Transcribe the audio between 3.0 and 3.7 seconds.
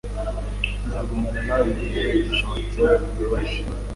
bibabaje